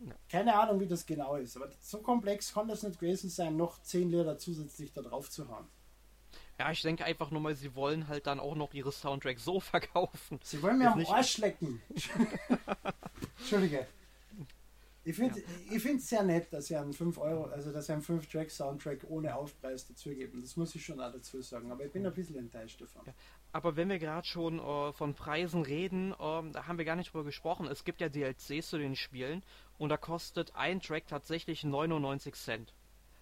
[0.06, 0.14] Ja.
[0.30, 1.54] Keine Ahnung, wie das genau ist.
[1.58, 5.46] Aber so komplex kann das nicht gewesen sein, noch 10 Lieder zusätzlich da drauf zu
[5.48, 5.68] haben.
[6.62, 9.58] Ja, ich denke einfach nur mal, sie wollen halt dann auch noch ihre Soundtracks so
[9.74, 10.38] verkaufen.
[10.44, 11.82] Sie wollen mir am Arsch lecken.
[13.40, 13.88] Entschuldige.
[15.02, 15.96] Ich finde ja.
[15.96, 19.88] es sehr nett, dass sie einen 5 Euro, also dass sie einen 5-Track-Soundtrack ohne Aufpreis
[19.88, 20.40] dazugeben.
[20.40, 21.72] Das muss ich schon auch dazu sagen.
[21.72, 23.06] Aber ich bin ein bisschen enttäuscht davon.
[23.06, 23.12] Ja.
[23.50, 26.16] Aber wenn wir gerade schon äh, von Preisen reden, äh,
[26.52, 27.66] da haben wir gar nicht drüber gesprochen.
[27.66, 29.42] Es gibt ja DLCs zu den Spielen
[29.78, 32.72] und da kostet ein Track tatsächlich 99 Cent.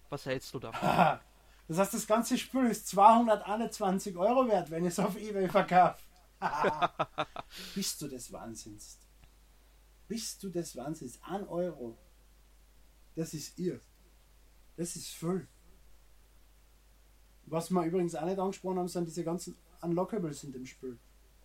[0.09, 1.19] Was hältst du davon?
[1.71, 6.03] Das heißt, das ganze Spiel ist 221 Euro wert, wenn ich es auf Ebay verkaufe.
[7.75, 8.97] Bist du des Wahnsinns?
[10.05, 11.17] Bist du des Wahnsinns?
[11.23, 11.97] Ein Euro.
[13.15, 13.79] Das ist ihr.
[14.75, 15.47] Das ist voll.
[17.45, 20.99] Was wir übrigens auch nicht angesprochen haben, sind diese ganzen Unlockables in dem Spiel.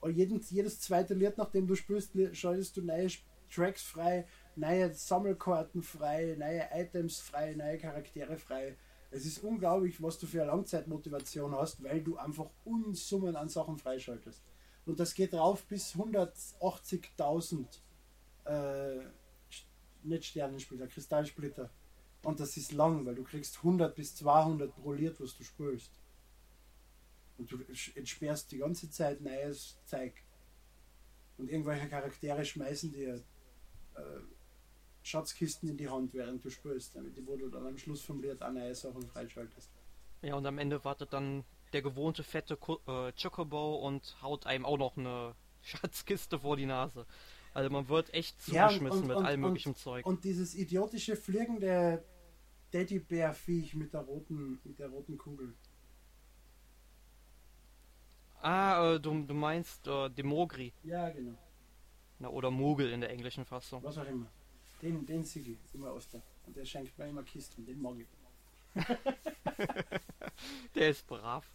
[0.08, 3.10] Jeden, jedes zweite Lied, nachdem du spielst, schaltest du neue
[3.48, 8.76] Tracks frei, neue Sammelkarten frei, neue Items frei, neue Charaktere frei.
[9.10, 13.78] Es ist unglaublich, was du für eine Langzeitmotivation hast, weil du einfach Unsummen an Sachen
[13.78, 14.42] freischaltest.
[14.84, 17.66] Und das geht rauf bis 180.000
[18.44, 19.04] äh,
[20.02, 21.70] nicht Sternensplitter, Kristallsplitter.
[22.22, 26.00] Und das ist lang, weil du kriegst 100 bis 200 pro was du spürst.
[27.38, 27.58] Und du
[27.94, 30.14] entsperrst die ganze Zeit neues Zeug.
[31.36, 33.22] Und irgendwelche Charaktere schmeißen dir
[35.16, 38.42] Schatzkisten in die Hand, während du spielst, damit wo du dann am Schluss vom Lied
[38.42, 39.70] auch neue Sachen freischaltest.
[40.22, 44.76] Ja, und am Ende wartet dann der gewohnte fette äh, Chocobo und haut einem auch
[44.76, 47.06] noch eine Schatzkiste vor die Nase.
[47.54, 50.04] Also man wird echt zugeschmissen ja, und, mit und, allem möglichen und, Zeug.
[50.04, 52.04] Und dieses idiotische fliegende
[52.72, 55.54] Teddybär-Viech mit der roten, mit der roten Kugel.
[58.42, 60.74] Ah, äh, du, du meinst äh, Demogri.
[60.82, 61.38] Ja, genau.
[62.18, 63.82] Na, oder Mogel in der englischen Fassung.
[63.82, 64.30] Was auch immer.
[64.82, 66.22] Den, den Sigi, immer aus der.
[66.46, 68.06] Und der schenkt mir immer Kisten, den mag ich.
[70.74, 71.50] der ist brav.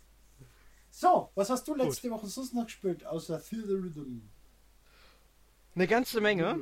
[0.89, 2.17] So, was hast du letzte Gut.
[2.17, 4.21] Woche sonst noch gespielt, außer Feel the Rhythm?
[5.73, 6.59] Eine ganze Menge.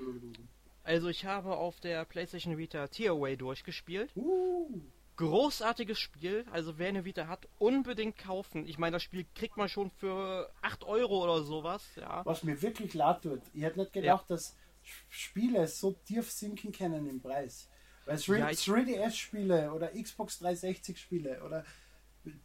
[0.84, 4.12] Also ich habe auf der PlayStation Vita Tearaway durchgespielt.
[4.16, 4.82] Uh.
[5.18, 8.66] Großartiges Spiel, also wer eine Vita hat, unbedingt kaufen.
[8.66, 12.26] Ich meine, das Spiel kriegt man schon für 8 Euro oder sowas, ja.
[12.26, 13.42] Was mir wirklich leid tut.
[13.54, 14.36] Ich hätte nicht gedacht, ja.
[14.36, 14.56] dass
[15.10, 17.70] Spiele so tief sinken können im Preis.
[18.06, 21.64] Weil 3DS-Spiele oder Xbox 360-Spiele oder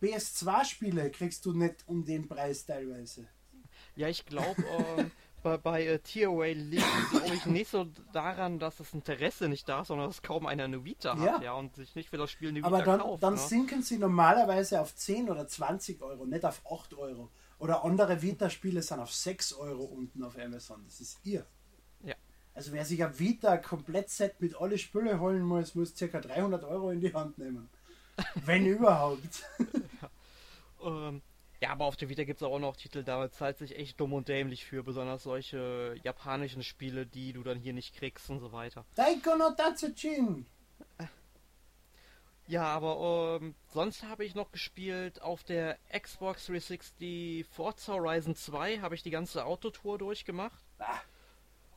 [0.03, 3.29] PS2-Spiele kriegst du nicht um den Preis teilweise.
[3.97, 5.05] Ja, ich glaube, äh,
[5.43, 9.83] bei, bei uh, Tearaway liegt, glaube ich, nicht so daran, dass das Interesse nicht da
[9.83, 12.49] ist, sondern dass kaum einer eine Vita hat, ja, und sich nicht für das Spiel
[12.49, 13.23] eine Vita Aber dann, kauft.
[13.23, 13.41] dann ne?
[13.41, 17.31] sinken sie normalerweise auf 10 oder 20 Euro, nicht auf 8 Euro.
[17.59, 20.83] Oder andere Vita-Spiele sind auf 6 Euro unten auf Amazon.
[20.85, 21.47] Das ist ihr.
[22.55, 26.21] Also wer sich ein Vita Komplettset mit alle Spüle holen muss, muss ca.
[26.21, 27.69] 300 Euro in die Hand nehmen.
[28.45, 29.45] Wenn überhaupt.
[29.59, 30.11] ja.
[30.85, 31.23] Ähm,
[31.63, 34.13] ja, aber auf der Vita gibt es auch noch Titel, da zahlt sich echt dumm
[34.13, 38.53] und dämlich für, besonders solche japanischen Spiele, die du dann hier nicht kriegst und so
[38.53, 38.85] weiter.
[38.95, 40.45] Daiko no Tatsujin!
[42.47, 48.81] Ja, aber ähm, sonst habe ich noch gespielt auf der Xbox 360 Forza Horizon 2,
[48.81, 50.63] habe ich die ganze Autotour durchgemacht.
[50.79, 51.01] Ah.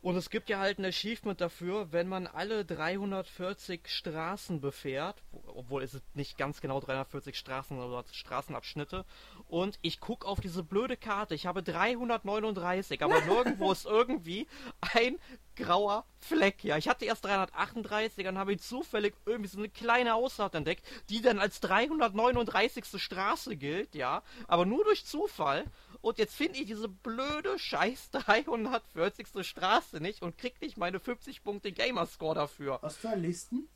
[0.01, 5.83] Und es gibt ja halt ein Achievement dafür, wenn man alle 340 Straßen befährt, obwohl
[5.83, 9.05] es nicht ganz genau 340 Straßen oder Straßenabschnitte.
[9.47, 14.47] Und ich guck auf diese blöde Karte, ich habe 339, aber nirgendwo ist irgendwie
[14.81, 15.17] ein
[15.55, 16.63] grauer Fleck.
[16.63, 20.85] Ja, ich hatte erst 338, dann habe ich zufällig irgendwie so eine kleine Ausfahrt entdeckt,
[21.09, 23.01] die dann als 339.
[23.01, 25.65] Straße gilt, ja, aber nur durch Zufall.
[26.07, 29.27] Und jetzt finde ich diese blöde scheiß 340.
[29.45, 32.79] Straße nicht und krieg nicht meine 50 Punkte Gamerscore dafür.
[32.81, 33.67] Hast du eine Listen?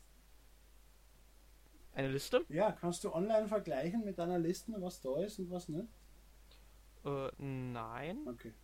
[1.92, 2.42] Eine Liste?
[2.48, 5.88] Ja, kannst du online vergleichen mit deiner Liste, was da ist und was nicht?
[7.04, 8.26] Äh, nein.
[8.26, 8.54] Okay.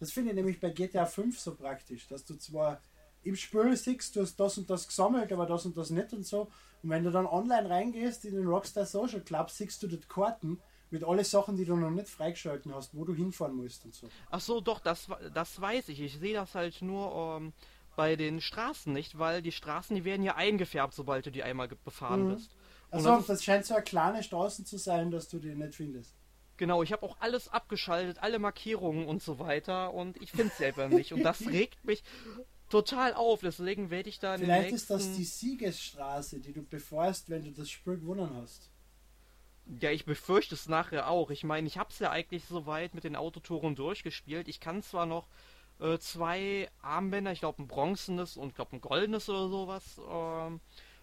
[0.00, 2.82] Das finde ich nämlich bei GTA 5 so praktisch, dass du zwar
[3.22, 6.26] im Spiel siehst, du hast das und das gesammelt, aber das und das nicht und
[6.26, 6.50] so.
[6.82, 10.60] Und wenn du dann online reingehst in den Rockstar Social Club, siehst du dort Karten
[10.92, 14.08] mit alle Sachen, die du noch nicht freigeschalten hast, wo du hinfahren musst und so.
[14.30, 16.00] Ach so, doch, das, das weiß ich.
[16.00, 17.52] Ich sehe das halt nur ähm,
[17.96, 21.68] bei den Straßen nicht, weil die Straßen, die werden ja eingefärbt, sobald du die einmal
[21.68, 22.34] befahren mhm.
[22.34, 22.50] bist.
[22.90, 26.14] Also das, das scheint so eine kleine Straße zu sein, dass du die nicht findest.
[26.58, 30.58] Genau, ich habe auch alles abgeschaltet, alle Markierungen und so weiter und ich finde es
[30.58, 31.12] selber nicht.
[31.12, 32.04] Und das regt mich
[32.68, 33.40] total auf.
[33.40, 37.70] Deswegen werde ich da Vielleicht ist das die Siegesstraße, die du bevorst, wenn du das
[37.70, 38.71] Spiel gewonnen hast.
[39.80, 41.30] Ja, ich befürchte es nachher auch.
[41.30, 44.48] Ich meine, ich habe es ja eigentlich soweit mit den Autotoren durchgespielt.
[44.48, 45.28] Ich kann zwar noch
[45.80, 50.60] äh, zwei Armbänder, ich glaube ein bronzenes und glaube ein goldenes oder sowas, ähm,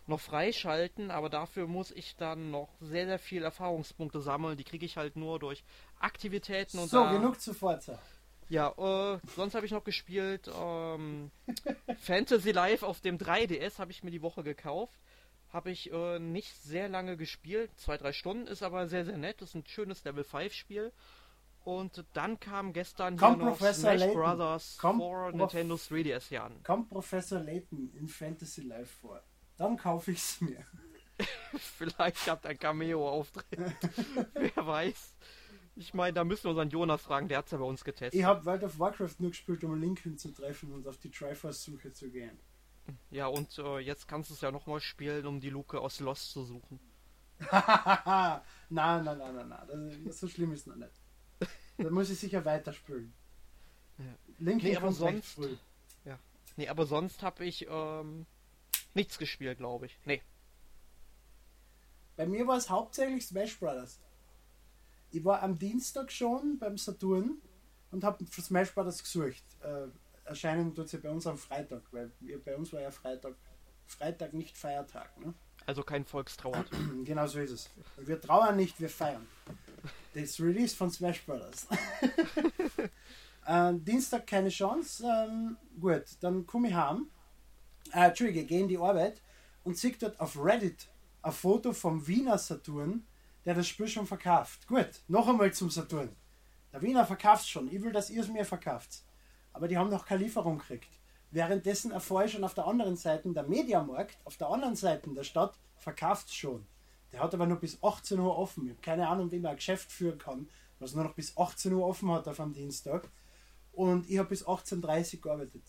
[0.08, 4.58] noch freischalten, aber dafür muss ich dann noch sehr, sehr viel Erfahrungspunkte sammeln.
[4.58, 5.64] Die kriege ich halt nur durch
[6.00, 8.00] Aktivitäten und So, da, genug zu Forza.
[8.50, 11.30] Ja, äh, sonst habe ich noch gespielt ähm,
[12.00, 15.00] Fantasy Life auf dem 3DS habe ich mir die Woche gekauft.
[15.52, 19.42] Habe ich äh, nicht sehr lange gespielt, zwei, drei Stunden, ist aber sehr, sehr nett.
[19.42, 20.92] Ist ein schönes Level 5 Spiel.
[21.64, 24.14] Und dann kam gestern Kommt hier noch Smash Layton.
[24.14, 26.64] Brothers Kommt for Prof- Nintendo 3DS hier an.
[26.64, 29.22] Kommt Professor Layton in Fantasy Life vor.
[29.58, 30.64] Dann kaufe ich es mir.
[31.58, 33.46] Vielleicht habt ein Cameo-Auftritt.
[34.34, 35.14] Wer weiß.
[35.76, 38.18] Ich meine, da müssen wir unseren Jonas fragen, der hat es ja bei uns getestet.
[38.20, 41.92] Ich habe World of Warcraft nur gespielt, um Lincoln zu treffen und auf die Triforce-Suche
[41.94, 42.40] zu gehen.
[43.12, 46.32] Ja, und äh, jetzt kannst du es ja nochmal spielen, um die Luke aus Lost
[46.32, 46.80] zu suchen.
[47.52, 50.04] nein, nein, nein, nein, nein.
[50.06, 50.92] Das, so schlimm ist noch nicht.
[51.78, 53.14] Da muss ich sicher weiterspielen.
[53.98, 54.06] Ja.
[54.40, 55.56] Lincoln Nee, aber sonst- früh.
[56.58, 58.26] Nee, aber sonst habe ich ähm,
[58.94, 59.98] nichts gespielt, glaube ich.
[60.04, 60.22] Nee.
[62.18, 63.98] Bei mir war es hauptsächlich Smash Brothers.
[65.12, 67.38] Ich war am Dienstag schon beim Saturn
[67.92, 69.42] und habe für Smash Brothers gesucht.
[69.62, 69.88] Äh,
[70.30, 73.36] erscheinen tut sie bei uns am Freitag, weil wir, bei uns war ja Freitag,
[73.86, 75.18] Freitag nicht Feiertag.
[75.20, 75.34] Ne?
[75.66, 76.66] Also kein Volkstrauer.
[77.04, 77.70] Genau so ist es.
[77.98, 79.28] Wir trauern nicht, wir feiern.
[80.14, 81.68] Das Release von Smash Brothers.
[83.46, 85.04] äh, Dienstag keine Chance.
[85.04, 87.10] Ähm, gut, dann komme ich heim.
[87.94, 89.22] Äh, Entschuldige, gehe in die Arbeit
[89.64, 90.88] und sehe dort auf Reddit
[91.22, 93.06] ein Foto vom Wiener Saturn,
[93.46, 94.68] der das Spiel schon verkauft.
[94.68, 96.16] Gut, noch einmal zum Saturn.
[96.72, 97.68] Der Wiener verkauft schon.
[97.68, 99.04] Ich will, dass ihr es mir verkauft.
[99.54, 100.90] Aber die haben noch keine Lieferung gekriegt.
[101.32, 105.24] Währenddessen erfahre ich schon auf der anderen Seite, der Mediamarkt, auf der anderen Seite der
[105.24, 106.66] Stadt, verkauft schon.
[107.12, 108.66] Der hat aber nur bis 18 Uhr offen.
[108.66, 111.74] Ich habe keine Ahnung, wie man ein Geschäft führen kann, was nur noch bis 18
[111.74, 113.10] Uhr offen hat auf einem Dienstag.
[113.72, 115.64] Und ich habe bis 18.30 Uhr gearbeitet.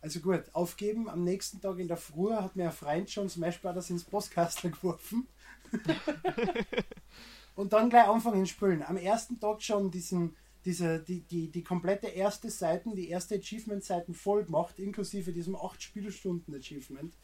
[0.00, 1.08] Also gut, aufgeben.
[1.10, 4.70] Am nächsten Tag in der Früh hat mir ein Freund schon Smash Brothers ins Postkastel
[4.80, 5.28] geworfen.
[7.54, 8.82] und dann gleich anfangen zu spielen.
[8.82, 14.14] Am ersten Tag schon diesen, diese, die, die, die komplette erste Seiten, die erste Achievement-Seiten
[14.14, 17.14] voll gemacht, inklusive diesem 8 Spielstunden Achievement.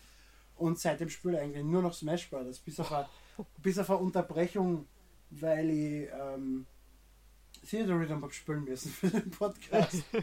[0.57, 3.09] Und seitdem spiele ich eigentlich nur noch Smash Brothers, bis auf eine,
[3.63, 4.87] bis auf eine Unterbrechung,
[5.31, 6.67] weil ich ähm,
[7.69, 10.03] Theater Rhythm habe spielen müssen für den Podcast.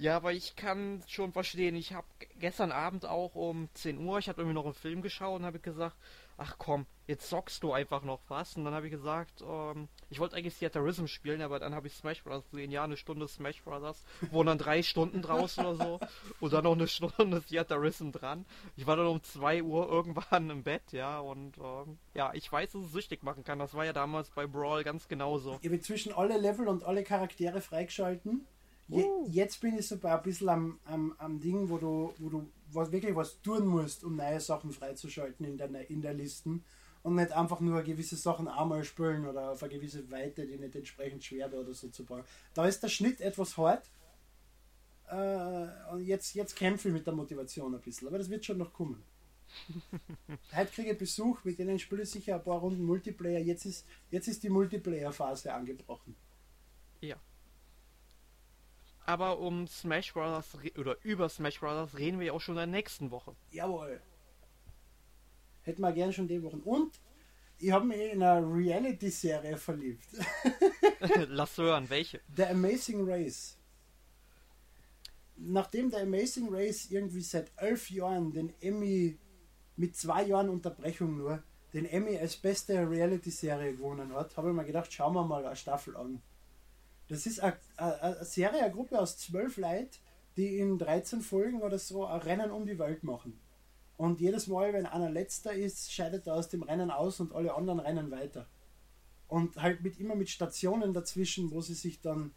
[0.00, 1.76] Ja, aber ich kann schon verstehen.
[1.76, 2.06] Ich habe
[2.38, 5.58] gestern Abend auch um 10 Uhr, ich habe irgendwie noch einen Film geschaut und habe
[5.58, 5.94] gesagt,
[6.40, 8.56] ach komm, jetzt zockst du einfach noch was.
[8.56, 11.92] Und dann habe ich gesagt, ähm, ich wollte eigentlich Theaterism spielen, aber dann habe ich
[11.94, 12.70] Smash Brothers gesehen.
[12.70, 16.00] Ja, eine Stunde Smash Brothers, wo dann drei Stunden draus oder so.
[16.40, 18.46] Und dann noch eine Stunde Theaterism dran.
[18.76, 21.20] Ich war dann um 2 Uhr irgendwann im Bett, ja.
[21.20, 23.58] Und ähm, ja, ich weiß, dass es süchtig machen kann.
[23.58, 25.58] Das war ja damals bei Brawl ganz genauso.
[25.60, 28.46] Ich habe inzwischen alle Level und alle Charaktere freigeschalten.
[28.88, 29.26] Je, Uh.
[29.28, 32.50] Jetzt bin ich so bei ein bisschen am, am, am Ding, wo du, wo du
[32.72, 36.64] was, wirklich was tun musst, um neue Sachen freizuschalten in der, in der Listen.
[37.02, 40.76] Und nicht einfach nur gewisse Sachen einmal spielen oder auf eine gewisse Weite, die nicht
[40.76, 42.24] entsprechend schwer wäre oder so zu bauen.
[42.52, 43.88] Da ist der Schnitt etwas hart.
[45.08, 48.08] Äh, und jetzt, jetzt kämpfe ich mit der Motivation ein bisschen.
[48.08, 49.02] Aber das wird schon noch kommen.
[50.54, 53.40] Heute kriege ich Besuch, mit denen spiele ich sicher ein paar Runden Multiplayer.
[53.40, 56.14] Jetzt ist, jetzt ist die Multiplayer-Phase angebrochen.
[59.10, 60.56] Aber um Smash Bros.
[60.78, 61.98] oder über Smash Bros.
[61.98, 63.34] reden wir ja auch schon in der nächsten Woche.
[63.50, 64.00] Jawohl.
[65.62, 66.60] Hätten wir gern schon die Wochen.
[66.60, 66.92] Und
[67.58, 70.06] ich habe mich in eine Reality-Serie verliebt.
[71.26, 72.20] Lass hören, welche?
[72.36, 73.58] The Amazing Race.
[75.34, 79.18] Nachdem der Amazing Race irgendwie seit elf Jahren den Emmy
[79.74, 81.42] mit zwei Jahren Unterbrechung nur
[81.72, 85.56] den Emmy als beste Reality-Serie gewonnen hat, habe ich mir gedacht, schauen wir mal eine
[85.56, 86.22] Staffel an.
[87.10, 89.96] Das ist eine, eine Serie, eine Gruppe aus zwölf Leuten,
[90.36, 93.40] die in 13 Folgen oder so ein Rennen um die Welt machen.
[93.96, 97.54] Und jedes Mal, wenn einer letzter ist, scheidet er aus dem Rennen aus und alle
[97.56, 98.46] anderen rennen weiter.
[99.26, 102.32] Und halt mit immer mit Stationen dazwischen, wo sie sich dann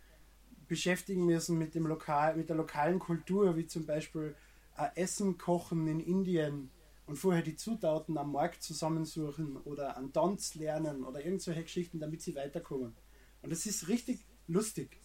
[0.67, 4.35] beschäftigen müssen mit dem Lokal, mit der lokalen Kultur, wie zum Beispiel
[4.75, 6.71] äh, Essen kochen in Indien
[7.05, 12.23] und vorher die Zutaten am Markt zusammensuchen oder an Tanz lernen oder irgendwelche Geschichten, damit
[12.23, 12.95] sie weiterkommen.
[13.43, 14.99] Und das ist richtig lustig.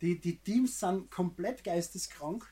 [0.00, 2.46] Die, die Teams sind komplett geisteskrank.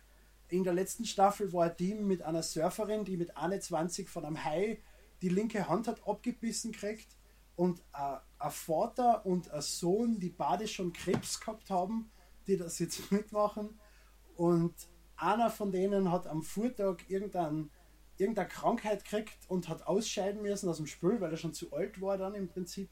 [0.48, 4.44] In der letzten Staffel war ein Team mit einer Surferin, die mit 21 von einem
[4.44, 4.82] Hai
[5.22, 7.16] die linke Hand hat abgebissen gekriegt
[7.56, 12.10] und ein, ein Vater und ein Sohn, die beide schon Krebs gehabt haben,
[12.46, 13.78] die das jetzt mitmachen.
[14.36, 14.74] Und
[15.16, 17.70] einer von denen hat am Vortag irgendeinen
[18.18, 22.00] irgendeine Krankheit kriegt und hat ausscheiden müssen aus dem Spiel, weil er schon zu alt
[22.00, 22.90] war dann im Prinzip.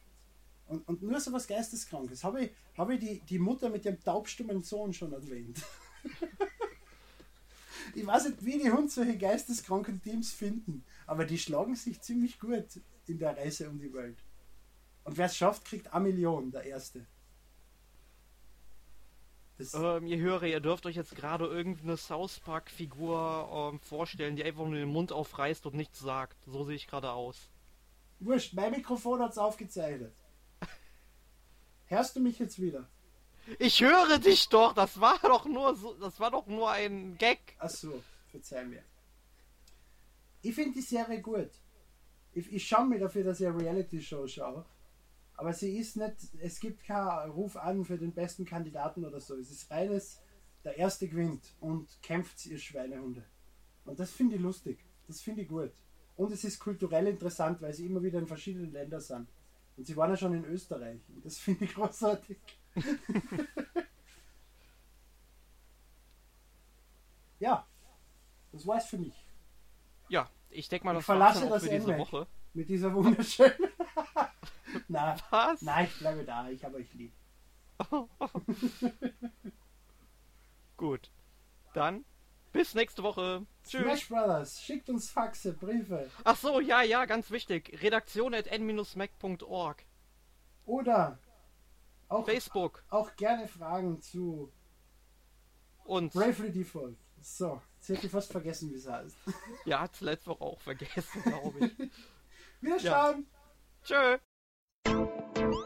[0.66, 2.24] Und, und nur so was Geisteskrankes.
[2.24, 5.62] Habe ich, hab ich die, die Mutter mit dem taubstummen Sohn schon erwähnt.
[7.94, 12.40] ich weiß nicht, wie die Hund solche geisteskranken Teams finden, aber die schlagen sich ziemlich
[12.40, 12.66] gut
[13.06, 14.18] in der Reise um die Welt.
[15.04, 17.06] Und wer es schafft, kriegt eine Million, der Erste.
[19.72, 24.64] Ähm, ihr Hörer, ihr dürft euch jetzt gerade irgendeine South Park-Figur ähm, vorstellen, die einfach
[24.64, 26.36] nur den Mund aufreißt und nichts sagt.
[26.44, 27.48] So sehe ich gerade aus.
[28.18, 30.12] Wurscht, mein Mikrofon hat es aufgezeichnet.
[31.86, 32.88] Hörst du mich jetzt wieder?
[33.58, 34.72] Ich höre dich doch.
[34.74, 37.38] Das war doch nur so, das war doch nur ein Gag.
[37.58, 38.82] Ach so, verzeih mir.
[40.42, 41.50] Ich finde die Serie gut.
[42.32, 44.64] Ich, ich schaue mir dafür, dass ich eine Reality-Show schaue.
[45.36, 49.36] Aber sie ist nicht, es gibt keinen Ruf an für den besten Kandidaten oder so.
[49.36, 50.20] Es ist reines,
[50.64, 53.24] der Erste gewinnt und kämpft ihr Schweinehunde.
[53.84, 54.78] Und das finde ich lustig.
[55.06, 55.72] Das finde ich gut.
[56.16, 59.28] Und es ist kulturell interessant, weil sie immer wieder in verschiedenen Ländern sind.
[59.76, 61.00] Und sie waren ja schon in Österreich.
[61.08, 62.38] Und das finde ich großartig.
[67.38, 67.66] ja,
[68.52, 69.14] das war's für mich.
[70.08, 72.26] Ja, ich denke mal, das ich verlasse das für diese Woche.
[72.54, 73.52] Mit dieser wunderschönen.
[74.88, 75.62] Na, Was?
[75.62, 76.48] Nein, ich bleibe da.
[76.48, 77.12] Ich habe euch lieb.
[80.76, 81.10] Gut.
[81.74, 82.04] Dann
[82.52, 83.46] bis nächste Woche.
[83.64, 83.82] Tschüss.
[83.82, 86.10] Smash Brothers, schickt uns Faxe, Briefe.
[86.24, 87.78] Ach so, ja, ja, ganz wichtig.
[87.82, 89.84] Redaktion at n-mac.org.
[90.64, 91.18] Oder
[92.08, 92.84] auch, Facebook.
[92.90, 94.52] Auch gerne Fragen zu
[95.84, 96.12] uns.
[96.12, 96.96] Bravely Default.
[97.20, 99.16] So, jetzt hätte ich fast vergessen, wie es heißt.
[99.64, 101.90] Ja, hat es letzte Woche auch vergessen, glaube ich.
[102.60, 103.26] Wiederschauen.
[103.86, 104.18] Ja.
[104.84, 105.65] Tschö.